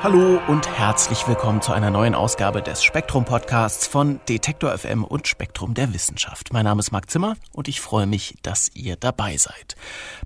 [0.00, 5.26] Hallo und herzlich willkommen zu einer neuen Ausgabe des Spektrum Podcasts von Detektor FM und
[5.26, 6.52] Spektrum der Wissenschaft.
[6.52, 9.74] Mein Name ist Marc Zimmer und ich freue mich, dass ihr dabei seid.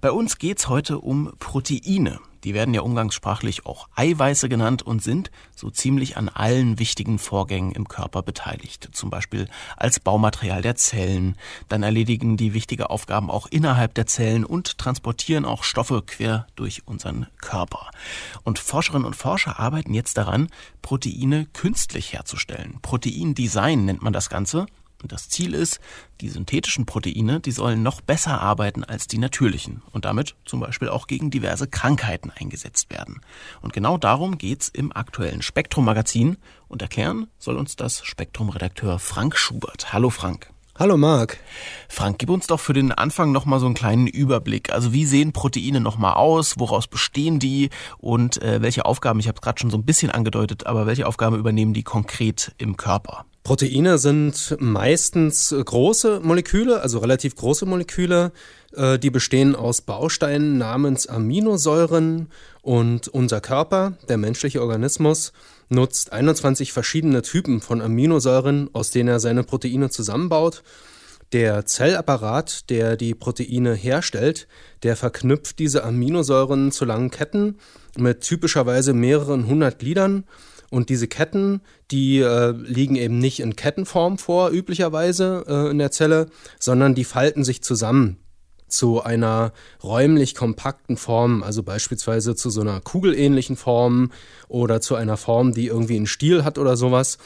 [0.03, 2.21] Bei uns geht's heute um Proteine.
[2.45, 7.73] Die werden ja umgangssprachlich auch Eiweiße genannt und sind so ziemlich an allen wichtigen Vorgängen
[7.73, 8.89] im Körper beteiligt.
[8.93, 11.37] Zum Beispiel als Baumaterial der Zellen.
[11.69, 16.87] Dann erledigen die wichtige Aufgaben auch innerhalb der Zellen und transportieren auch Stoffe quer durch
[16.87, 17.91] unseren Körper.
[18.45, 20.49] Und Forscherinnen und Forscher arbeiten jetzt daran,
[20.83, 22.79] Proteine künstlich herzustellen.
[22.83, 24.67] Proteindesign nennt man das Ganze.
[25.03, 25.81] Und das Ziel ist,
[26.21, 30.89] die synthetischen Proteine, die sollen noch besser arbeiten als die natürlichen und damit zum Beispiel
[30.89, 33.21] auch gegen diverse Krankheiten eingesetzt werden.
[33.61, 36.37] Und genau darum geht's im aktuellen Spektrum-Magazin
[36.69, 39.93] und erklären soll uns das Spektrum-Redakteur Frank Schubert.
[39.93, 40.51] Hallo Frank.
[40.79, 41.39] Hallo Marc.
[41.89, 44.73] Frank, gib uns doch für den Anfang nochmal so einen kleinen Überblick.
[44.73, 46.59] Also wie sehen Proteine nochmal aus?
[46.59, 47.69] Woraus bestehen die?
[47.99, 51.07] Und äh, welche Aufgaben, ich habe es gerade schon so ein bisschen angedeutet, aber welche
[51.07, 53.27] Aufgaben übernehmen die konkret im Körper?
[53.45, 58.31] Proteine sind meistens große Moleküle, also relativ große Moleküle.
[58.77, 62.29] Äh, die bestehen aus Bausteinen namens Aminosäuren
[62.63, 65.33] und unser Körper, der menschliche Organismus,
[65.69, 70.63] nutzt 21 verschiedene Typen von Aminosäuren, aus denen er seine Proteine zusammenbaut.
[71.33, 74.47] Der Zellapparat, der die Proteine herstellt,
[74.85, 77.59] der verknüpft diese Aminosäuren zu langen Ketten
[77.99, 80.25] mit typischerweise mehreren hundert Gliedern
[80.73, 85.91] und diese Ketten, die äh, liegen eben nicht in Kettenform vor, üblicherweise äh, in der
[85.91, 86.29] Zelle,
[86.59, 88.19] sondern die falten sich zusammen
[88.69, 89.53] zu einer
[89.83, 94.11] räumlich kompakten Form, also beispielsweise zu so einer kugelähnlichen Form
[94.49, 97.19] oder zu einer Form, die irgendwie einen Stiel hat oder sowas.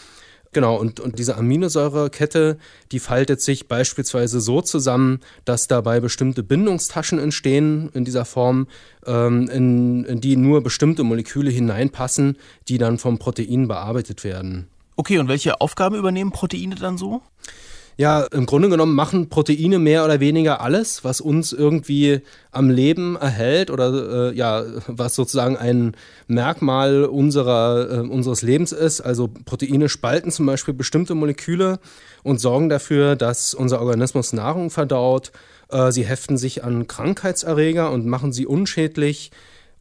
[0.57, 2.57] Genau, und, und diese Aminosäurekette,
[2.91, 8.67] die faltet sich beispielsweise so zusammen, dass dabei bestimmte Bindungstaschen entstehen in dieser Form,
[9.05, 14.69] ähm, in, in die nur bestimmte Moleküle hineinpassen, die dann vom Protein bearbeitet werden.
[14.97, 17.21] Okay, und welche Aufgaben übernehmen Proteine dann so?
[17.99, 22.21] Ja, im Grunde genommen machen Proteine mehr oder weniger alles, was uns irgendwie
[22.51, 25.97] am Leben erhält oder äh, ja, was sozusagen ein
[26.27, 29.01] Merkmal unserer, äh, unseres Lebens ist.
[29.01, 31.79] Also Proteine spalten zum Beispiel bestimmte Moleküle
[32.23, 35.33] und sorgen dafür, dass unser Organismus Nahrung verdaut.
[35.71, 39.31] Äh, sie heften sich an Krankheitserreger und machen sie unschädlich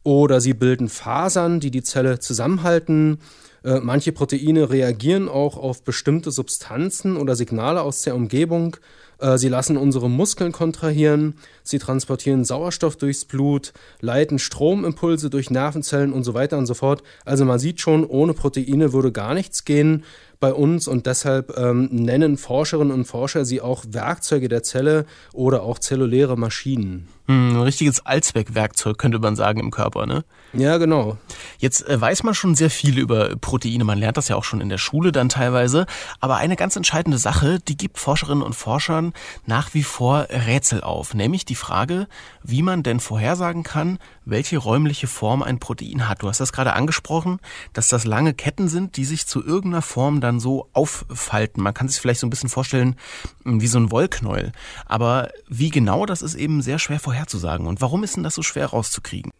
[0.04, 3.18] oder sie bilden Fasern, die die Zelle zusammenhalten.
[3.66, 8.76] Äh, manche Proteine reagieren auch auf bestimmte Substanzen oder Signale aus der Umgebung.
[9.18, 11.34] Äh, sie lassen unsere Muskeln kontrahieren,
[11.64, 17.02] sie transportieren Sauerstoff durchs Blut, leiten Stromimpulse durch Nervenzellen und so weiter und so fort.
[17.24, 20.04] Also man sieht schon, ohne Proteine würde gar nichts gehen
[20.40, 25.62] bei uns und deshalb ähm, nennen Forscherinnen und Forscher sie auch Werkzeuge der Zelle oder
[25.62, 27.08] auch zelluläre Maschinen.
[27.28, 30.24] Hm, ein richtiges Allzweckwerkzeug könnte man sagen im Körper, ne?
[30.52, 31.18] Ja, genau.
[31.58, 33.82] Jetzt äh, weiß man schon sehr viel über Proteine.
[33.82, 35.86] Man lernt das ja auch schon in der Schule dann teilweise.
[36.20, 39.12] Aber eine ganz entscheidende Sache, die gibt Forscherinnen und Forschern
[39.44, 41.14] nach wie vor Rätsel auf.
[41.14, 42.06] Nämlich die Frage,
[42.44, 46.22] wie man denn vorhersagen kann, welche räumliche Form ein Protein hat.
[46.22, 47.38] Du hast das gerade angesprochen,
[47.72, 51.62] dass das lange Ketten sind, die sich zu irgendeiner Form dann so auffalten.
[51.62, 52.96] Man kann sich vielleicht so ein bisschen vorstellen
[53.44, 54.52] hm, wie so ein Wollknäuel.
[54.84, 57.66] Aber wie genau, das ist eben sehr schwer vorherzusagen.
[57.66, 59.32] Und warum ist denn das so schwer rauszukriegen?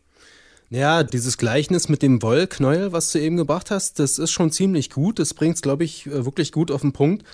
[0.71, 4.91] Ja, dieses Gleichnis mit dem Wollknäuel, was du eben gebracht hast, das ist schon ziemlich
[4.91, 5.19] gut.
[5.19, 7.25] Das bringt es, glaube ich, äh, wirklich gut auf den Punkt.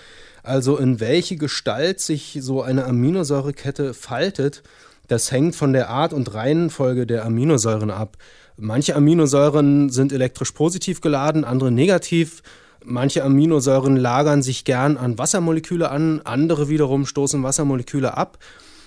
[0.42, 4.62] Also in welche Gestalt sich so eine Aminosäurekette faltet,
[5.08, 8.16] das hängt von der Art und Reihenfolge der Aminosäuren ab.
[8.56, 12.42] Manche Aminosäuren sind elektrisch positiv geladen, andere negativ.
[12.84, 18.38] Manche Aminosäuren lagern sich gern an Wassermoleküle an, andere wiederum stoßen Wassermoleküle ab.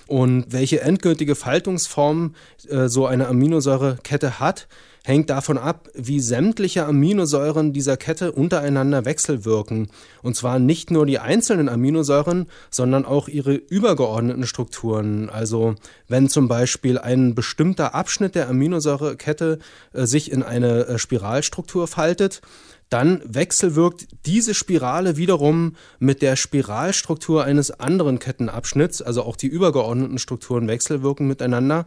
[0.06, 2.34] Und welche endgültige Faltungsform
[2.68, 4.68] äh, so eine Aminosäurekette hat,
[5.06, 9.86] hängt davon ab, wie sämtliche Aminosäuren dieser Kette untereinander wechselwirken.
[10.20, 15.30] Und zwar nicht nur die einzelnen Aminosäuren, sondern auch ihre übergeordneten Strukturen.
[15.30, 15.76] Also
[16.08, 19.60] wenn zum Beispiel ein bestimmter Abschnitt der Aminosäurekette
[19.92, 22.40] äh, sich in eine äh, Spiralstruktur faltet,
[22.88, 30.18] dann wechselwirkt diese Spirale wiederum mit der Spiralstruktur eines anderen Kettenabschnitts, also auch die übergeordneten
[30.18, 31.86] Strukturen wechselwirken miteinander.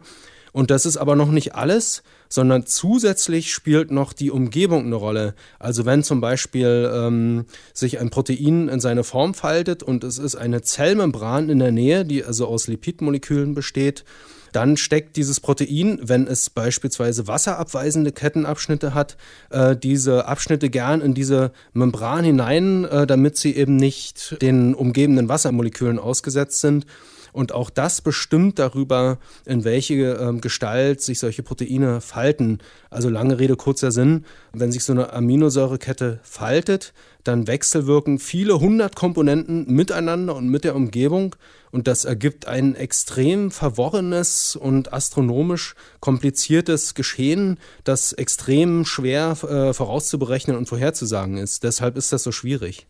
[0.52, 5.34] Und das ist aber noch nicht alles, sondern zusätzlich spielt noch die Umgebung eine Rolle.
[5.58, 7.44] Also wenn zum Beispiel ähm,
[7.74, 12.06] sich ein Protein in seine Form faltet und es ist eine Zellmembran in der Nähe,
[12.06, 14.04] die also aus Lipidmolekülen besteht,
[14.52, 19.16] dann steckt dieses Protein, wenn es beispielsweise wasserabweisende Kettenabschnitte hat,
[19.50, 25.28] äh, diese Abschnitte gern in diese Membran hinein, äh, damit sie eben nicht den umgebenden
[25.28, 26.86] Wassermolekülen ausgesetzt sind.
[27.32, 32.58] Und auch das bestimmt darüber, in welche ähm, Gestalt sich solche Proteine falten.
[32.90, 34.24] Also lange Rede, kurzer Sinn.
[34.52, 36.92] Wenn sich so eine Aminosäurekette faltet,
[37.24, 41.36] dann wechselwirken viele hundert Komponenten miteinander und mit der Umgebung.
[41.70, 50.56] Und das ergibt ein extrem verworrenes und astronomisch kompliziertes Geschehen, das extrem schwer äh, vorauszuberechnen
[50.56, 51.62] und vorherzusagen ist.
[51.62, 52.86] Deshalb ist das so schwierig.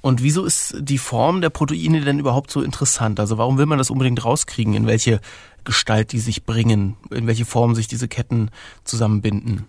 [0.00, 3.20] Und wieso ist die Form der Proteine denn überhaupt so interessant?
[3.20, 5.20] Also warum will man das unbedingt rauskriegen, in welche
[5.64, 8.50] Gestalt die sich bringen, in welche Form sich diese Ketten
[8.84, 9.66] zusammenbinden?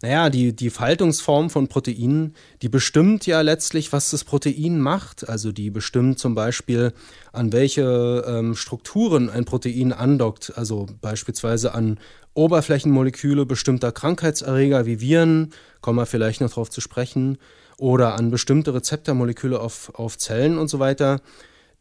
[0.00, 5.28] Naja, die, die Faltungsform von Proteinen, die bestimmt ja letztlich, was das Protein macht.
[5.28, 6.92] Also die bestimmt zum Beispiel,
[7.32, 10.52] an welche ähm, Strukturen ein Protein andockt.
[10.56, 11.98] Also beispielsweise an
[12.34, 17.38] Oberflächenmoleküle bestimmter Krankheitserreger wie Viren, kommen wir vielleicht noch darauf zu sprechen,
[17.78, 21.20] oder an bestimmte Rezeptormoleküle auf, auf Zellen und so weiter.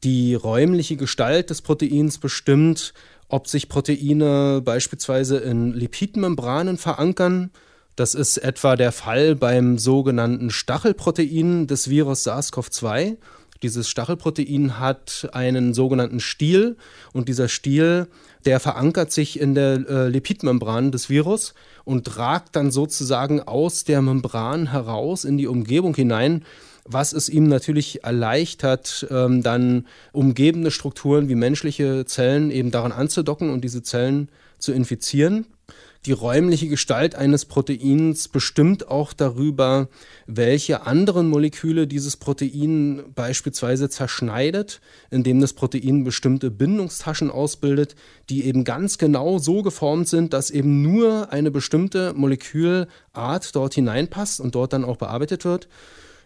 [0.04, 2.94] Die räumliche Gestalt des Proteins bestimmt,
[3.28, 7.52] ob sich Proteine beispielsweise in Lipidmembranen verankern.
[7.96, 13.18] Das ist etwa der Fall beim sogenannten Stachelprotein des Virus SARS-CoV-2.
[13.64, 16.78] Dieses Stachelprotein hat einen sogenannten Stiel
[17.14, 18.08] und dieser Stiel,
[18.46, 24.02] der verankert sich in der äh, Lipidmembran des Virus und ragt dann sozusagen aus der
[24.02, 26.44] Membran heraus in die Umgebung hinein,
[26.86, 33.50] was es ihm natürlich erleichtert, ähm, dann umgebende Strukturen wie menschliche Zellen eben daran anzudocken
[33.50, 35.46] und diese Zellen zu infizieren.
[36.06, 39.90] Die räumliche Gestalt eines Proteins bestimmt auch darüber,
[40.26, 44.80] welche anderen Moleküle dieses Protein beispielsweise zerschneidet,
[45.10, 47.96] indem das Protein bestimmte Bindungstaschen ausbildet,
[48.30, 54.40] die eben ganz genau so geformt sind, dass eben nur eine bestimmte Molekülart dort hineinpasst
[54.40, 55.68] und dort dann auch bearbeitet wird.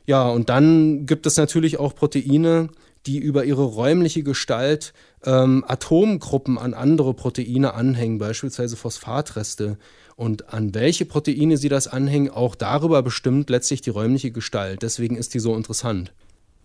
[0.06, 2.70] Ja, und dann gibt es natürlich auch Proteine,
[3.06, 4.94] die über ihre räumliche Gestalt
[5.24, 9.78] ähm, Atomgruppen an andere Proteine anhängen, beispielsweise Phosphatreste.
[10.16, 14.84] Und an welche Proteine sie das anhängen, auch darüber bestimmt letztlich die räumliche Gestalt.
[14.84, 16.14] Deswegen ist die so interessant.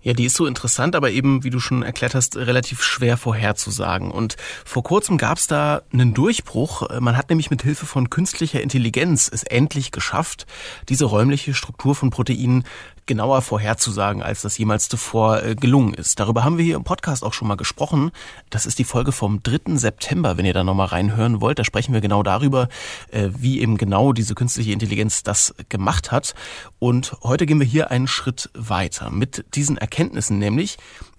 [0.07, 4.13] Ja, die ist so interessant, aber eben, wie du schon erklärt hast, relativ schwer vorherzusagen.
[4.13, 6.89] Und vor kurzem gab es da einen Durchbruch.
[7.01, 10.47] Man hat nämlich mit Hilfe von künstlicher Intelligenz es endlich geschafft,
[10.89, 12.63] diese räumliche Struktur von Proteinen
[13.07, 16.21] genauer vorherzusagen, als das jemals zuvor äh, gelungen ist.
[16.21, 18.11] Darüber haben wir hier im Podcast auch schon mal gesprochen.
[18.51, 19.77] Das ist die Folge vom 3.
[19.77, 21.59] September, wenn ihr da nochmal reinhören wollt.
[21.59, 22.69] Da sprechen wir genau darüber,
[23.11, 26.35] äh, wie eben genau diese künstliche Intelligenz das gemacht hat.
[26.79, 30.77] Und heute gehen wir hier einen Schritt weiter mit diesen Erkenntnissen, nämlich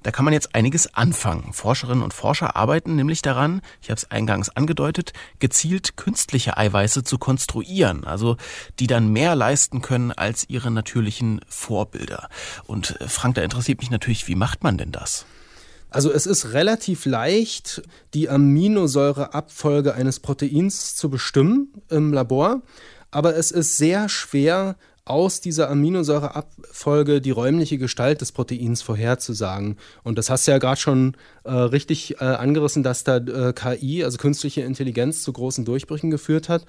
[0.07, 1.51] da kann man jetzt einiges anfangen.
[1.51, 7.17] Forscherinnen und Forscher arbeiten nämlich daran, ich habe es eingangs angedeutet, gezielt künstliche Eiweiße zu
[7.17, 8.37] konstruieren, also
[8.79, 12.29] die dann mehr leisten können als ihre natürlichen Vorbilder.
[12.67, 15.25] Und äh, Frank, da interessiert mich natürlich, wie macht man denn das?
[15.89, 17.81] Also es ist relativ leicht,
[18.13, 22.61] die Aminosäureabfolge eines Proteins zu bestimmen im Labor,
[23.11, 24.77] aber es ist sehr schwer,
[25.09, 29.77] aus dieser Aminosäureabfolge die räumliche Gestalt des Proteins vorherzusagen.
[30.03, 34.03] Und das hast du ja gerade schon äh, richtig äh, angerissen, dass da äh, KI,
[34.03, 36.65] also künstliche Intelligenz, zu großen Durchbrüchen geführt hat.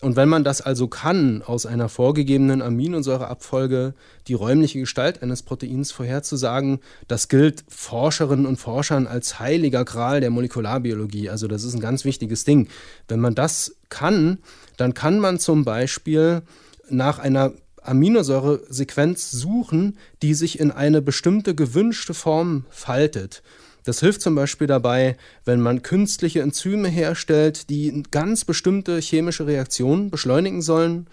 [0.00, 3.94] Und wenn man das also kann, aus einer vorgegebenen Aminosäureabfolge
[4.28, 10.30] die räumliche Gestalt eines Proteins vorherzusagen, das gilt Forscherinnen und Forschern als heiliger Gral der
[10.30, 11.30] Molekularbiologie.
[11.30, 12.68] Also das ist ein ganz wichtiges Ding.
[13.08, 14.38] Wenn man das kann,
[14.76, 16.42] dann kann man zum Beispiel
[16.88, 17.52] nach einer
[17.88, 23.42] Aminosäuresequenz suchen, die sich in eine bestimmte gewünschte Form faltet.
[23.84, 30.10] Das hilft zum Beispiel dabei, wenn man künstliche Enzyme herstellt, die ganz bestimmte chemische Reaktionen
[30.10, 31.06] beschleunigen sollen.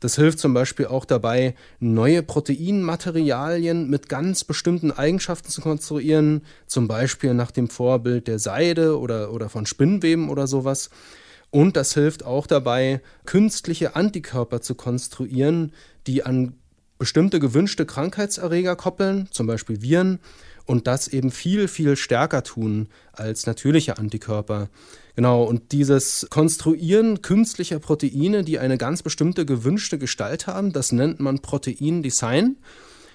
[0.00, 6.88] Das hilft zum Beispiel auch dabei, neue Proteinmaterialien mit ganz bestimmten Eigenschaften zu konstruieren, zum
[6.88, 10.90] Beispiel nach dem Vorbild der Seide oder, oder von Spinnweben oder sowas.
[11.54, 15.70] Und das hilft auch dabei, künstliche Antikörper zu konstruieren,
[16.08, 16.54] die an
[16.98, 20.18] bestimmte gewünschte Krankheitserreger koppeln, zum Beispiel Viren,
[20.64, 24.68] und das eben viel, viel stärker tun als natürliche Antikörper.
[25.14, 31.20] Genau, und dieses Konstruieren künstlicher Proteine, die eine ganz bestimmte gewünschte Gestalt haben, das nennt
[31.20, 32.56] man Proteindesign.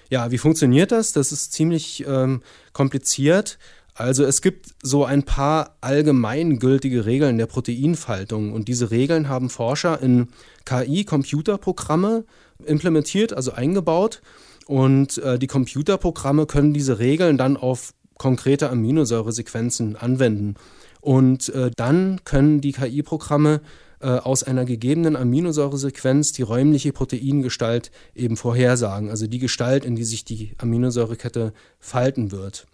[0.08, 1.12] Ja, wie funktioniert das?
[1.12, 2.42] Das ist ziemlich ähm,
[2.72, 3.58] kompliziert.
[3.94, 10.00] Also es gibt so ein paar allgemeingültige Regeln der Proteinfaltung und diese Regeln haben Forscher
[10.00, 10.28] in
[10.64, 12.24] KI-Computerprogramme
[12.64, 14.22] implementiert, also eingebaut.
[14.66, 20.54] Und äh, die Computerprogramme können diese Regeln dann auf konkrete Aminosäuresequenzen anwenden.
[21.00, 23.62] Und äh, dann können die KI-Programme
[24.00, 30.04] äh, aus einer gegebenen Aminosäuresequenz die räumliche Proteingestalt eben vorhersagen, also die Gestalt, in die
[30.04, 32.66] sich die Aminosäurekette falten wird.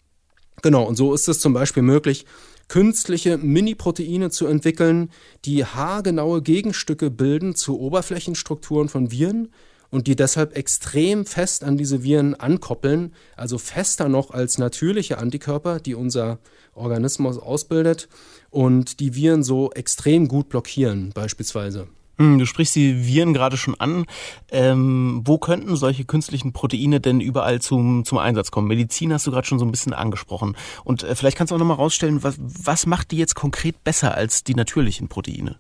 [0.63, 2.27] Genau, und so ist es zum Beispiel möglich,
[2.69, 5.11] künstliche Mini-Proteine zu entwickeln,
[5.45, 9.53] die haargenaue Gegenstücke bilden zu Oberflächenstrukturen von Viren
[9.91, 15.79] und die deshalb extrem fest an diese Viren ankoppeln, also fester noch als natürliche Antikörper,
[15.79, 16.39] die unser
[16.75, 18.09] Organismus ausbildet
[18.51, 21.87] und die Viren so extrem gut blockieren beispielsweise.
[22.19, 24.07] Hm, du sprichst die Viren gerade schon an.
[24.51, 28.69] Ähm, wo könnten solche künstlichen Proteine denn überall zum, zum Einsatz kommen?
[28.69, 30.57] Medizin hast du gerade schon so ein bisschen angesprochen.
[30.85, 34.15] Und äh, vielleicht kannst du auch nochmal rausstellen, was, was macht die jetzt konkret besser
[34.15, 35.59] als die natürlichen Proteine?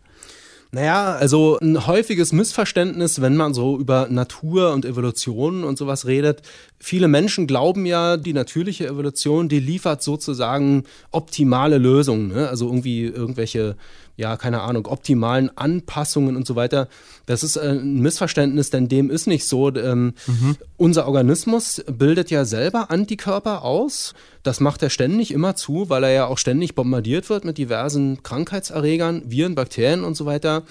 [0.72, 6.42] Naja, also ein häufiges Missverständnis, wenn man so über Natur und Evolution und sowas redet.
[6.78, 12.28] Viele Menschen glauben ja, die natürliche Evolution, die liefert sozusagen optimale Lösungen.
[12.28, 12.48] Ne?
[12.48, 13.76] Also irgendwie irgendwelche
[14.16, 16.88] ja, keine Ahnung, optimalen Anpassungen und so weiter.
[17.26, 19.74] Das ist äh, ein Missverständnis, denn dem ist nicht so.
[19.74, 20.56] Ähm, mhm.
[20.76, 24.14] Unser Organismus bildet ja selber Antikörper aus.
[24.42, 28.22] Das macht er ständig immer zu, weil er ja auch ständig bombardiert wird mit diversen
[28.22, 30.62] Krankheitserregern, Viren, Bakterien und so weiter.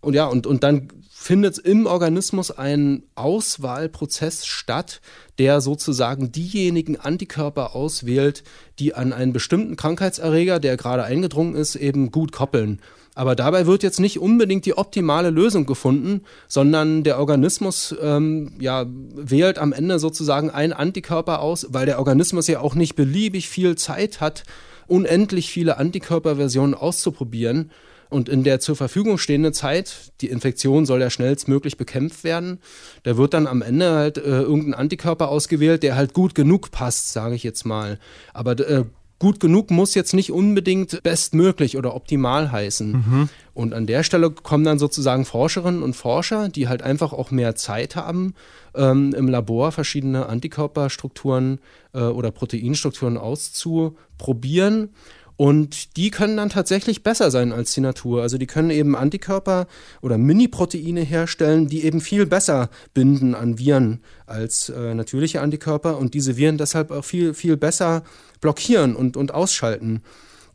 [0.00, 0.88] Und ja, und, und dann
[1.26, 5.00] findet im Organismus ein Auswahlprozess statt,
[5.40, 8.44] der sozusagen diejenigen Antikörper auswählt,
[8.78, 12.80] die an einen bestimmten Krankheitserreger, der gerade eingedrungen ist, eben gut koppeln.
[13.16, 18.86] Aber dabei wird jetzt nicht unbedingt die optimale Lösung gefunden, sondern der Organismus ähm, ja,
[18.86, 23.74] wählt am Ende sozusagen einen Antikörper aus, weil der Organismus ja auch nicht beliebig viel
[23.74, 24.44] Zeit hat,
[24.86, 27.72] unendlich viele Antikörperversionen auszuprobieren.
[28.08, 32.60] Und in der zur Verfügung stehenden Zeit, die Infektion soll ja schnellstmöglich bekämpft werden,
[33.02, 37.12] da wird dann am Ende halt äh, irgendein Antikörper ausgewählt, der halt gut genug passt,
[37.12, 37.98] sage ich jetzt mal.
[38.32, 38.84] Aber äh,
[39.18, 42.92] gut genug muss jetzt nicht unbedingt bestmöglich oder optimal heißen.
[42.92, 43.28] Mhm.
[43.54, 47.56] Und an der Stelle kommen dann sozusagen Forscherinnen und Forscher, die halt einfach auch mehr
[47.56, 48.34] Zeit haben,
[48.74, 51.60] ähm, im Labor verschiedene Antikörperstrukturen
[51.94, 54.90] äh, oder Proteinstrukturen auszuprobieren
[55.36, 58.22] und die können dann tatsächlich besser sein als die Natur.
[58.22, 59.66] Also die können eben Antikörper
[60.00, 66.14] oder Mini-Proteine herstellen, die eben viel besser binden an Viren als äh, natürliche Antikörper und
[66.14, 68.02] diese Viren deshalb auch viel, viel besser
[68.40, 70.02] blockieren und, und ausschalten.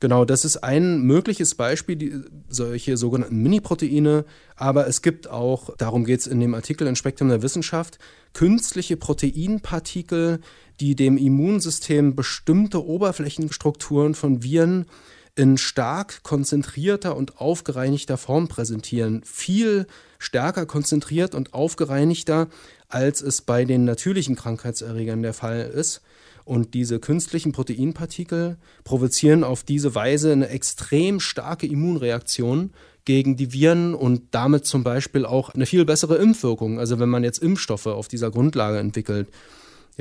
[0.02, 4.26] Genau, das ist ein mögliches Beispiel, die, solche sogenannten Mini-Proteine.
[4.56, 8.00] Aber es gibt auch, darum geht es in dem Artikel in Spektrum der Wissenschaft,
[8.34, 10.40] künstliche Proteinpartikel,
[10.82, 14.88] die dem Immunsystem bestimmte Oberflächenstrukturen von Viren
[15.36, 19.22] in stark konzentrierter und aufgereinigter Form präsentieren.
[19.24, 19.86] Viel
[20.20, 22.50] stärker konzentriert und aufgereinigter,
[22.90, 26.02] als es bei den natürlichen Krankheitserregern der Fall ist.
[26.44, 32.72] Und diese künstlichen Proteinpartikel provozieren auf diese Weise eine extrem starke Immunreaktion
[33.06, 36.80] gegen die Viren und damit zum Beispiel auch eine viel bessere Impfwirkung.
[36.80, 39.30] Also wenn man jetzt Impfstoffe auf dieser Grundlage entwickelt.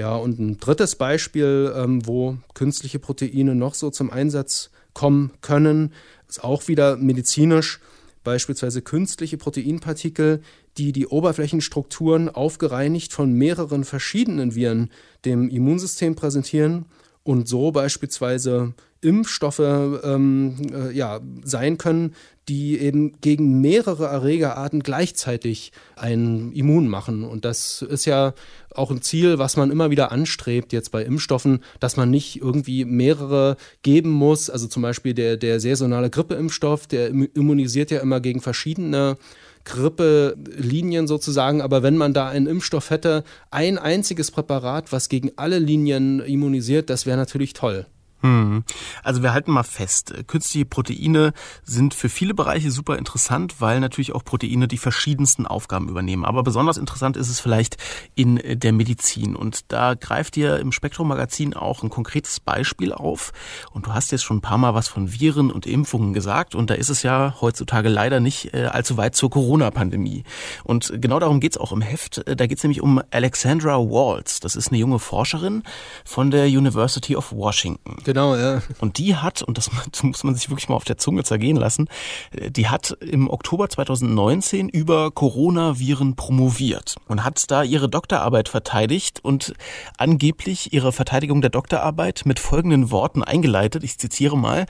[0.00, 5.92] Ja, und ein drittes Beispiel, ähm, wo künstliche Proteine noch so zum Einsatz kommen können,
[6.26, 7.80] ist auch wieder medizinisch,
[8.25, 10.40] beispielsweise künstliche Proteinpartikel,
[10.78, 14.88] die die Oberflächenstrukturen aufgereinigt von mehreren verschiedenen Viren
[15.26, 16.87] dem Immunsystem präsentieren
[17.23, 22.14] und so beispielsweise Impfstoffe ähm, äh, ja, sein können,
[22.50, 27.23] die eben gegen mehrere Erregerarten gleichzeitig ein Immun machen.
[27.23, 28.35] Und das ist ja
[28.75, 32.85] auch ein Ziel, was man immer wieder anstrebt jetzt bei Impfstoffen, dass man nicht irgendwie
[32.85, 34.50] mehrere geben muss.
[34.50, 39.16] Also zum Beispiel der, der saisonale Grippeimpfstoff, der immunisiert ja immer gegen verschiedene
[39.64, 45.61] Grippelinien sozusagen, aber wenn man da einen Impfstoff hätte, ein einziges Präparat, was gegen alle
[45.61, 47.87] Linien immunisiert, das wäre natürlich toll.
[48.23, 48.65] Hm.
[49.03, 54.15] Also wir halten mal fest, künstliche Proteine sind für viele Bereiche super interessant, weil natürlich
[54.15, 56.25] auch Proteine die verschiedensten Aufgaben übernehmen.
[56.25, 57.77] Aber besonders interessant ist es vielleicht
[58.15, 59.35] in der Medizin.
[59.37, 63.33] Und da greift ihr im Spektrum Magazin auch ein konkretes Beispiel auf.
[63.73, 66.55] Und du hast jetzt schon ein paar Mal was von Viren und Impfungen gesagt.
[66.55, 70.25] Und da ist es ja heutzutage leider nicht äh, allzu weit zur Corona-Pandemie.
[70.65, 72.23] Und genau darum geht's auch im Heft.
[72.27, 74.41] Da geht's nämlich um Alexandra Walls.
[74.41, 75.62] Das ist eine junge Forscherin
[76.05, 77.97] von der University of Washington.
[78.11, 78.61] Genau, ja.
[78.81, 79.71] Und die hat, und das
[80.02, 81.87] muss man sich wirklich mal auf der Zunge zergehen lassen,
[82.33, 89.21] äh, die hat im Oktober 2019 über Coronaviren promoviert und hat da ihre Doktorarbeit verteidigt
[89.23, 89.55] und
[89.97, 93.85] angeblich ihre Verteidigung der Doktorarbeit mit folgenden Worten eingeleitet.
[93.85, 94.67] Ich zitiere mal.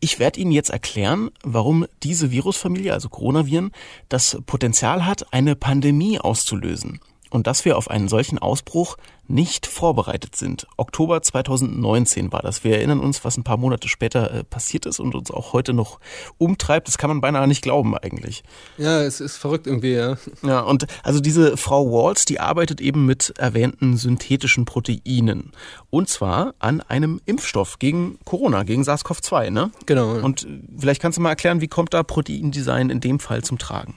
[0.00, 3.70] Ich werde Ihnen jetzt erklären, warum diese Virusfamilie, also Coronaviren,
[4.08, 6.98] das Potenzial hat, eine Pandemie auszulösen
[7.32, 8.96] und dass wir auf einen solchen Ausbruch
[9.26, 10.66] nicht vorbereitet sind.
[10.76, 12.64] Oktober 2019 war das.
[12.64, 15.72] Wir erinnern uns, was ein paar Monate später äh, passiert ist und uns auch heute
[15.72, 15.98] noch
[16.36, 16.88] umtreibt.
[16.88, 18.42] Das kann man beinahe nicht glauben eigentlich.
[18.76, 20.18] Ja, es ist verrückt irgendwie, ja.
[20.42, 25.52] Ja, und also diese Frau Walls, die arbeitet eben mit erwähnten synthetischen Proteinen.
[25.88, 29.70] Und zwar an einem Impfstoff gegen Corona, gegen SARS-CoV-2, ne?
[29.86, 30.18] Genau.
[30.18, 30.46] Und
[30.78, 33.94] vielleicht kannst du mal erklären, wie kommt da Proteindesign in dem Fall zum Tragen?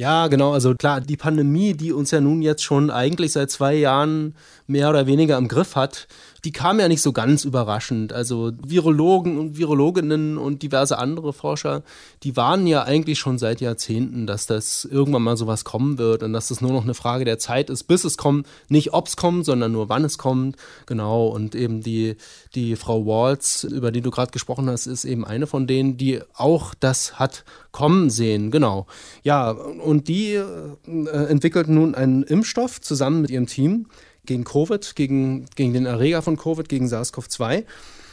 [0.00, 0.52] Ja, genau.
[0.52, 4.36] Also klar, die Pandemie, die uns ja nun jetzt schon eigentlich seit zwei Jahren
[4.68, 6.06] mehr oder weniger im Griff hat,
[6.44, 8.12] die kam ja nicht so ganz überraschend.
[8.12, 11.82] Also Virologen und Virologinnen und diverse andere Forscher,
[12.22, 16.32] die warnen ja eigentlich schon seit Jahrzehnten, dass das irgendwann mal sowas kommen wird und
[16.32, 18.46] dass das nur noch eine Frage der Zeit ist, bis es kommt.
[18.68, 20.56] Nicht ob es kommt, sondern nur wann es kommt.
[20.86, 21.28] Genau.
[21.28, 22.16] Und eben die,
[22.54, 26.20] die Frau Waltz, über die du gerade gesprochen hast, ist eben eine von denen, die
[26.34, 28.50] auch das hat kommen sehen.
[28.50, 28.86] Genau.
[29.22, 33.86] Ja, und die äh, entwickelt nun einen Impfstoff zusammen mit ihrem Team
[34.28, 37.64] gegen Covid, gegen, gegen den Erreger von Covid, gegen SARS-CoV-2.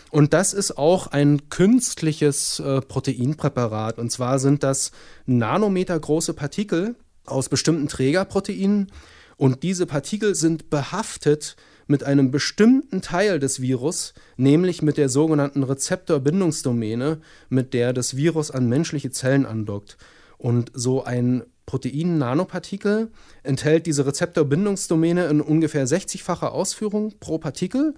[0.10, 4.00] Und das ist auch ein künstliches äh, Proteinpräparat.
[4.00, 4.92] Und zwar sind das
[5.26, 6.96] nanometergroße Partikel
[7.26, 8.92] aus bestimmten Trägerproteinen.
[9.38, 11.58] Und diese Partikel sind behaftet
[11.88, 17.20] mit einem bestimmten Teil des Virus, nämlich mit der sogenannten Rezeptorbindungsdomäne,
[17.50, 19.98] mit der das Virus an menschliche Zellen andockt.
[20.38, 23.12] Und so ein Protein-Nanopartikel
[23.44, 27.96] enthält diese Rezeptorbindungsdomäne in ungefähr 60-facher Ausführung pro Partikel.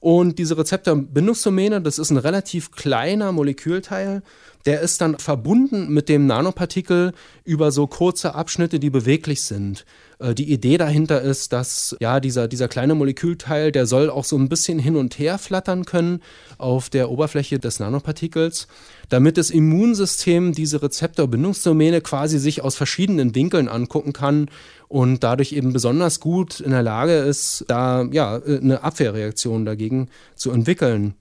[0.00, 4.22] Und diese Rezeptorbindungsdomäne, das ist ein relativ kleiner Molekülteil,
[4.66, 7.12] der ist dann verbunden mit dem Nanopartikel
[7.44, 9.84] über so kurze Abschnitte, die beweglich sind.
[10.18, 14.36] Äh, die Idee dahinter ist, dass ja dieser, dieser kleine Molekülteil, der soll auch so
[14.36, 16.20] ein bisschen hin und her flattern können
[16.58, 18.68] auf der Oberfläche des Nanopartikels,
[19.08, 24.50] damit das Immunsystem diese Rezeptorbindungsdomäne quasi sich aus verschiedenen Winkeln angucken kann
[24.88, 30.50] und dadurch eben besonders gut in der Lage ist, da ja eine Abwehrreaktion dagegen zu
[30.50, 31.14] entwickeln.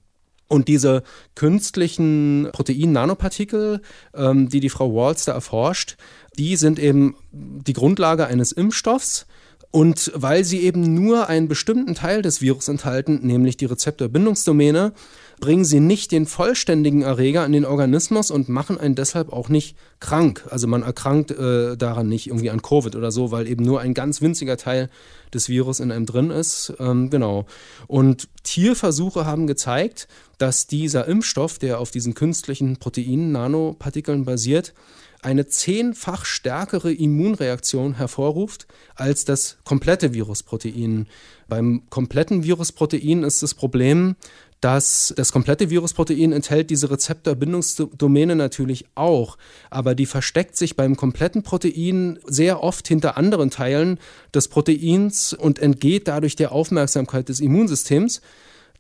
[0.48, 1.04] Und diese
[1.36, 3.82] künstlichen Protein-Nanopartikel,
[4.16, 5.98] ähm, die die Frau Walls da erforscht,
[6.38, 9.26] die sind eben die Grundlage eines Impfstoffs.
[9.70, 14.94] Und weil sie eben nur einen bestimmten Teil des Virus enthalten, nämlich die Rezeptorbindungsdomäne,
[15.40, 19.78] bringen sie nicht den vollständigen Erreger in den Organismus und machen einen deshalb auch nicht
[20.00, 20.46] krank.
[20.50, 23.94] Also man erkrankt äh, daran nicht irgendwie an Covid oder so, weil eben nur ein
[23.94, 24.90] ganz winziger Teil
[25.34, 26.74] des Virus in einem drin ist.
[26.80, 27.46] Ähm, genau.
[27.88, 34.74] Und Tierversuche haben gezeigt, dass dieser Impfstoff, der auf diesen künstlichen Proteinen, Nanopartikeln basiert,
[35.22, 41.08] eine zehnfach stärkere Immunreaktion hervorruft als das komplette Virusprotein.
[41.48, 44.16] Beim kompletten Virusprotein ist das Problem,
[44.62, 49.38] dass das komplette Virusprotein enthält diese Rezeptorbindungsdomäne natürlich auch,
[49.70, 54.00] aber die versteckt sich beim kompletten Protein sehr oft hinter anderen Teilen
[54.34, 58.22] des Proteins und entgeht dadurch der Aufmerksamkeit des Immunsystems.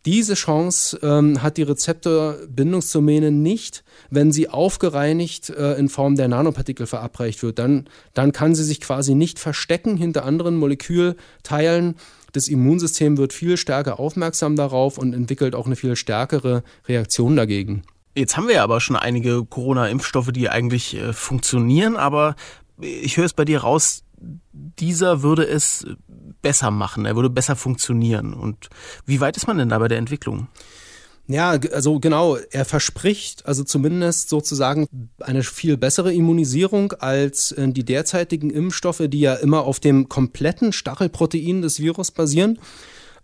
[0.05, 6.88] Diese Chance ähm, hat die Rezeptorbindungsdomäne nicht, wenn sie aufgereinigt äh, in Form der Nanopartikel
[6.88, 7.60] verabreicht wird.
[7.60, 11.95] Dann, dann kann sie sich quasi nicht verstecken hinter anderen Molekülteilen.
[12.31, 17.83] Das Immunsystem wird viel stärker aufmerksam darauf und entwickelt auch eine viel stärkere Reaktion dagegen.
[18.15, 22.36] Jetzt haben wir ja aber schon einige Corona-Impfstoffe, die eigentlich äh, funktionieren, aber
[22.79, 25.86] ich höre es bei dir raus, dieser würde es
[26.41, 28.34] besser machen, er würde besser funktionieren.
[28.34, 28.69] Und
[29.06, 30.47] wie weit ist man denn da bei der Entwicklung?
[31.30, 34.88] Ja, also genau, er verspricht also zumindest sozusagen
[35.19, 40.71] eine viel bessere Immunisierung als äh, die derzeitigen Impfstoffe, die ja immer auf dem kompletten
[40.71, 42.60] Stachelprotein des Virus basieren.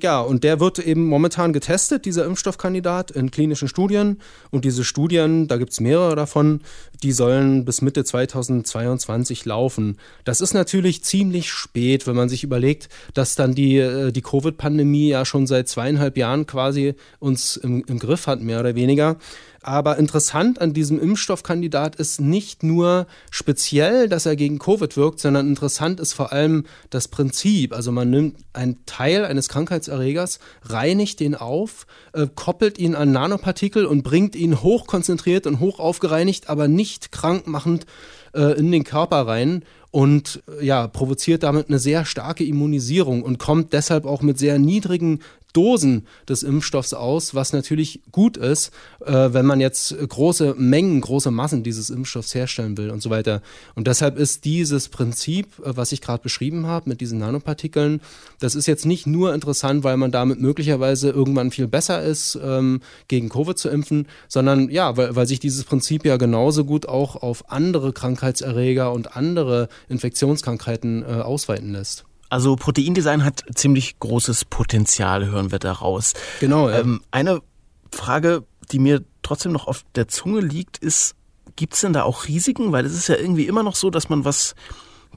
[0.02, 4.20] Ja, und der wird eben momentan getestet, dieser Impfstoffkandidat, in klinischen Studien.
[4.52, 6.62] Und diese Studien, da gibt es mehrere davon,
[7.04, 9.98] die sollen bis Mitte 2022 laufen.
[10.24, 15.10] Das ist natürlich ziemlich spät, wenn man sich überlegt, dass dann die, äh, die Covid-Pandemie
[15.10, 19.18] ja schon seit zweieinhalb Jahren quasi uns im, im Griff hat, mehr oder weniger.
[19.64, 25.48] Aber interessant an diesem Impfstoffkandidat ist nicht nur speziell, dass er gegen Covid wirkt, sondern
[25.48, 27.74] interessant ist vor allem das Prinzip.
[27.74, 33.86] Also man nimmt einen Teil eines Krankheitserregers, reinigt den auf, äh, koppelt ihn an Nanopartikel
[33.86, 37.86] und bringt ihn hochkonzentriert und hoch aufgereinigt, aber nicht krankmachend
[38.34, 43.74] äh, in den Körper rein und ja, provoziert damit eine sehr starke Immunisierung und kommt
[43.74, 45.20] deshalb auch mit sehr niedrigen
[45.54, 48.72] Dosen des Impfstoffs aus, was natürlich gut ist,
[49.06, 53.42] äh, wenn man jetzt große Mengen, große Massen dieses Impfstoffs herstellen will und so weiter.
[53.76, 58.02] Und deshalb ist dieses Prinzip, äh, was ich gerade beschrieben habe mit diesen Nanopartikeln,
[58.40, 62.82] das ist jetzt nicht nur interessant, weil man damit möglicherweise irgendwann viel besser ist, ähm,
[63.08, 67.16] gegen Covid zu impfen, sondern ja, weil, weil sich dieses Prinzip ja genauso gut auch
[67.16, 72.06] auf andere Krankheitserreger und andere Infektionskrankheiten äh, ausweiten lässt.
[72.34, 76.14] Also Proteindesign hat ziemlich großes Potenzial, hören wir daraus.
[76.40, 76.68] Genau.
[76.68, 76.80] Ja.
[76.80, 77.44] Ähm, eine
[77.92, 81.14] Frage, die mir trotzdem noch auf der Zunge liegt, ist,
[81.56, 82.72] gibt es denn da auch Risiken?
[82.72, 84.56] Weil es ist ja irgendwie immer noch so, dass man was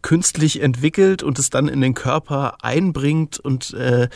[0.02, 4.10] künstlich entwickelt und es dann in den Körper einbringt und äh,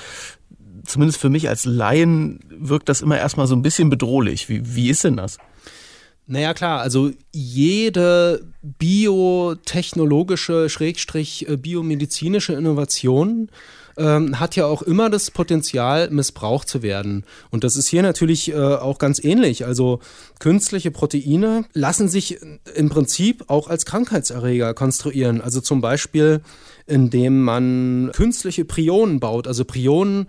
[0.85, 4.51] zumindest für mich als Laien wirkt das immer erstmal so ein bisschen bedrohlich.
[4.51, 5.39] Wie, wie ist denn das?
[6.31, 13.51] Naja, klar, also jede biotechnologische, schrägstrich äh, biomedizinische Innovation
[13.97, 17.25] ähm, hat ja auch immer das Potenzial, missbraucht zu werden.
[17.51, 19.66] Und das ist hier natürlich äh, auch ganz ähnlich.
[19.66, 19.99] Also
[20.38, 22.38] künstliche Proteine lassen sich
[22.77, 25.40] im Prinzip auch als Krankheitserreger konstruieren.
[25.40, 26.43] Also zum Beispiel,
[26.87, 29.49] indem man künstliche Prionen baut.
[29.49, 30.29] Also Prionen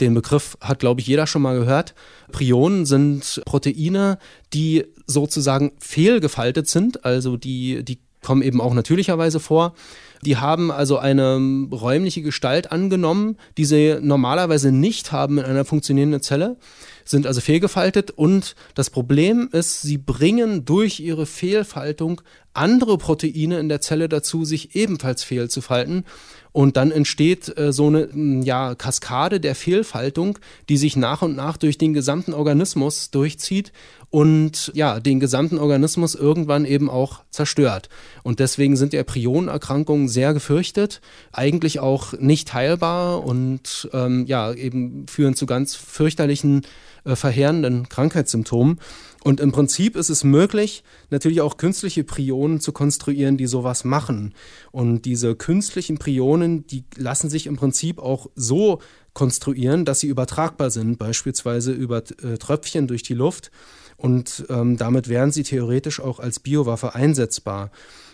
[0.00, 1.94] den Begriff hat, glaube ich, jeder schon mal gehört.
[2.32, 4.18] Prionen sind Proteine,
[4.52, 9.74] die sozusagen fehlgefaltet sind, also die, die kommen eben auch natürlicherweise vor.
[10.22, 11.36] Die haben also eine
[11.70, 16.56] räumliche Gestalt angenommen, die sie normalerweise nicht haben in einer funktionierenden Zelle,
[17.04, 22.22] sind also fehlgefaltet und das Problem ist, sie bringen durch ihre Fehlfaltung
[22.54, 26.04] andere Proteine in der Zelle dazu, sich ebenfalls fehlzufalten.
[26.52, 28.08] Und dann entsteht äh, so eine
[28.44, 30.38] ja, Kaskade der Fehlfaltung,
[30.68, 33.72] die sich nach und nach durch den gesamten Organismus durchzieht
[34.14, 37.88] und ja, den gesamten Organismus irgendwann eben auch zerstört.
[38.22, 41.00] Und deswegen sind ja Prionerkrankungen sehr gefürchtet,
[41.32, 46.62] eigentlich auch nicht heilbar und ähm, ja, eben führen zu ganz fürchterlichen,
[47.04, 48.78] äh, verheerenden Krankheitssymptomen.
[49.24, 54.34] Und im Prinzip ist es möglich, natürlich auch künstliche Prionen zu konstruieren, die sowas machen.
[54.70, 58.78] Und diese künstlichen Prionen, die lassen sich im Prinzip auch so
[59.12, 63.50] konstruieren, dass sie übertragbar sind, beispielsweise über äh, Tröpfchen durch die Luft.
[63.96, 67.70] Und ähm, damit wären sie theoretisch auch als Biowaffe einsetzbar.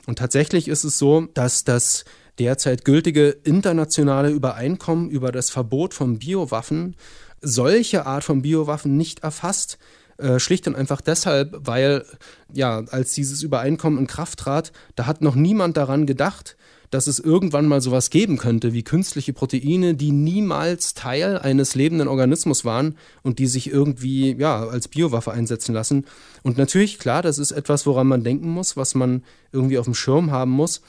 [0.07, 2.05] Und tatsächlich ist es so, dass das
[2.39, 6.97] derzeit gültige internationale Übereinkommen über das Verbot von Biowaffen
[7.43, 9.79] solche Art von Biowaffen nicht erfasst,
[10.19, 12.05] äh, schlicht und einfach deshalb, weil
[12.53, 16.57] ja, als dieses Übereinkommen in Kraft trat, da hat noch niemand daran gedacht,
[16.91, 22.09] dass es irgendwann mal sowas geben könnte wie künstliche Proteine, die niemals Teil eines lebenden
[22.09, 26.05] Organismus waren und die sich irgendwie ja als Biowaffe einsetzen lassen.
[26.43, 29.23] Und natürlich klar, das ist etwas, woran man denken muss, was man
[29.53, 30.83] irgendwie auf dem Schirm haben muss.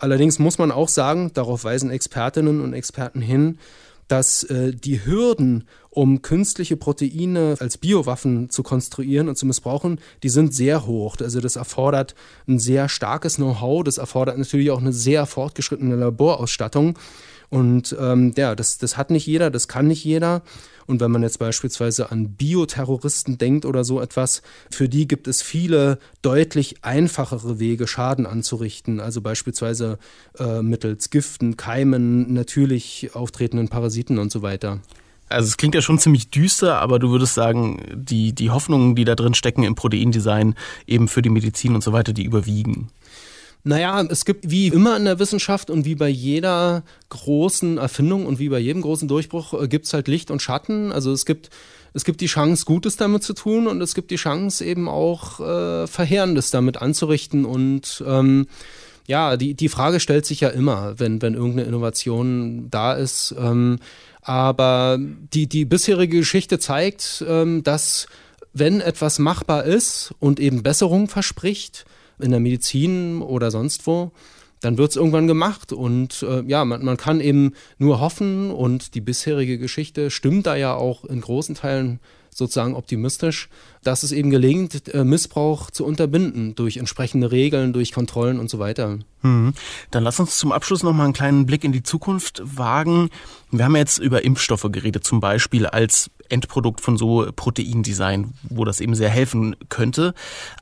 [0.00, 3.58] Allerdings muss man auch sagen, darauf weisen Expertinnen und Experten hin,
[4.14, 10.28] dass äh, die Hürden, um künstliche Proteine als Biowaffen zu konstruieren und zu missbrauchen, die
[10.28, 11.16] sind sehr hoch.
[11.20, 12.14] Also das erfordert
[12.46, 16.96] ein sehr starkes Know-how, das erfordert natürlich auch eine sehr fortgeschrittene Laborausstattung.
[17.50, 20.42] Und ähm, ja, das, das hat nicht jeder, das kann nicht jeder.
[20.86, 25.42] Und wenn man jetzt beispielsweise an Bioterroristen denkt oder so etwas, für die gibt es
[25.42, 29.00] viele deutlich einfachere Wege, Schaden anzurichten.
[29.00, 29.98] Also beispielsweise
[30.38, 34.80] äh, mittels Giften, Keimen, natürlich auftretenden Parasiten und so weiter.
[35.28, 39.04] Also es klingt ja schon ziemlich düster, aber du würdest sagen, die, die Hoffnungen, die
[39.04, 40.54] da drin stecken im Proteindesign,
[40.86, 42.90] eben für die Medizin und so weiter, die überwiegen.
[43.66, 48.38] Naja, es gibt wie immer in der Wissenschaft und wie bei jeder großen Erfindung und
[48.38, 50.92] wie bei jedem großen Durchbruch äh, gibt es halt Licht und Schatten.
[50.92, 51.48] Also es gibt,
[51.94, 55.40] es gibt die Chance, Gutes damit zu tun und es gibt die Chance, eben auch
[55.40, 57.46] äh, Verheerendes damit anzurichten.
[57.46, 58.48] Und ähm,
[59.06, 63.34] ja, die, die Frage stellt sich ja immer, wenn, wenn irgendeine Innovation da ist.
[63.38, 63.78] Ähm,
[64.20, 68.08] aber die, die bisherige Geschichte zeigt, ähm, dass
[68.52, 71.86] wenn etwas machbar ist und eben Besserung verspricht,
[72.18, 74.12] in der Medizin oder sonst wo,
[74.60, 75.72] dann wird es irgendwann gemacht.
[75.72, 80.56] Und äh, ja, man, man kann eben nur hoffen und die bisherige Geschichte stimmt da
[80.56, 82.00] ja auch in großen Teilen
[82.36, 83.48] sozusagen optimistisch,
[83.82, 88.58] dass es eben gelingt, äh, Missbrauch zu unterbinden durch entsprechende Regeln, durch Kontrollen und so
[88.58, 88.98] weiter.
[89.22, 89.54] Mhm.
[89.90, 93.10] Dann lass uns zum Abschluss noch mal einen kleinen Blick in die Zukunft wagen.
[93.50, 98.80] Wir haben jetzt über Impfstoffe geredet, zum Beispiel als Endprodukt von so Proteindesign, wo das
[98.80, 100.14] eben sehr helfen könnte.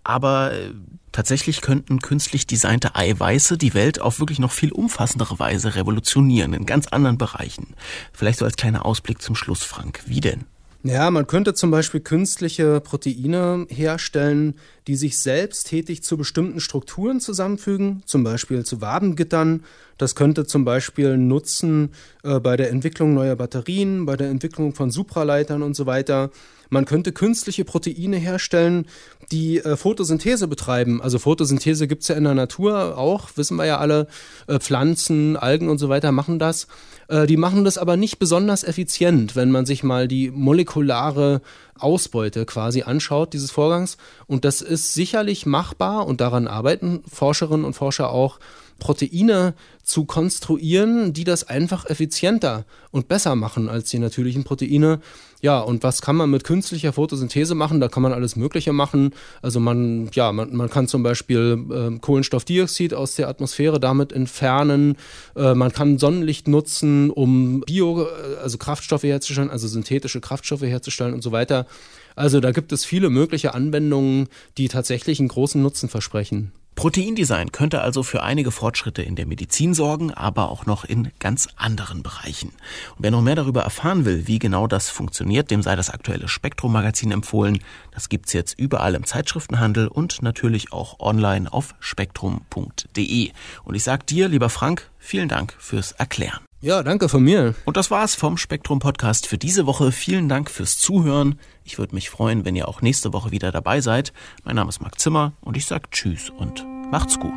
[0.05, 0.71] Aber äh,
[1.13, 6.65] Tatsächlich könnten künstlich designte Eiweiße die Welt auf wirklich noch viel umfassendere Weise revolutionieren, in
[6.65, 7.75] ganz anderen Bereichen.
[8.15, 10.03] Vielleicht so als kleiner Ausblick zum Schluss, Frank.
[10.07, 10.47] Wie denn?
[10.85, 14.55] Ja, man könnte zum Beispiel künstliche Proteine herstellen,
[14.87, 19.65] die sich selbst tätig zu bestimmten Strukturen zusammenfügen, zum Beispiel zu Wabengittern.
[19.99, 21.91] Das könnte zum Beispiel nutzen
[22.25, 26.31] äh, bei der Entwicklung neuer Batterien, bei der Entwicklung von Supraleitern und so weiter.
[26.73, 28.87] Man könnte künstliche Proteine herstellen,
[29.31, 31.03] die äh, Photosynthese betreiben.
[31.03, 34.07] Also Photosynthese gibt es ja in der Natur auch, wissen wir ja alle.
[34.47, 36.69] Äh, Pflanzen, Algen und so weiter machen das.
[37.09, 41.43] Äh, die machen das aber nicht besonders effizient, wenn man sich mal die molekulare
[41.83, 43.97] Ausbeute quasi anschaut dieses Vorgangs.
[44.27, 48.39] Und das ist sicherlich machbar und daran arbeiten Forscherinnen und Forscher auch.
[48.79, 55.01] Proteine zu konstruieren, die das einfach effizienter und besser machen als die natürlichen Proteine.
[55.45, 57.81] Ja, und was kann man mit künstlicher Photosynthese machen?
[57.81, 59.13] Da kann man alles Mögliche machen.
[59.43, 64.97] Also man, ja, man, man kann zum Beispiel äh, Kohlenstoffdioxid aus der Atmosphäre damit entfernen.
[65.35, 71.13] Äh, man kann Sonnenlicht nutzen, um Bio, äh, also Kraftstoffe herzustellen, also synthetische Kraftstoffe herzustellen
[71.13, 71.67] und so weiter.
[72.15, 74.29] Also da gibt es viele mögliche Anwendungen,
[74.59, 76.53] die tatsächlich einen großen Nutzen versprechen.
[76.83, 81.47] Proteindesign könnte also für einige Fortschritte in der Medizin sorgen, aber auch noch in ganz
[81.55, 82.49] anderen Bereichen.
[82.97, 86.27] Und wer noch mehr darüber erfahren will, wie genau das funktioniert, dem sei das aktuelle
[86.27, 87.61] Spektrum-Magazin empfohlen.
[87.93, 93.31] Das gibt's jetzt überall im Zeitschriftenhandel und natürlich auch online auf spektrum.de.
[93.63, 96.41] Und ich sag dir, lieber Frank, vielen Dank fürs Erklären.
[96.65, 97.57] Ja, danke von mir.
[97.65, 99.91] Und das war's vom Spektrum Podcast für diese Woche.
[99.91, 101.41] Vielen Dank fürs Zuhören.
[101.65, 104.13] Ich würde mich freuen, wenn ihr auch nächste Woche wieder dabei seid.
[104.45, 107.33] Mein Name ist Marc Zimmer und ich sage Tschüss und macht's gut.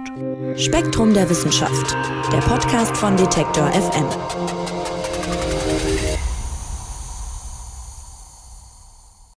[0.57, 1.97] Spektrum der Wissenschaft,
[2.31, 4.74] der Podcast von Detektor FM.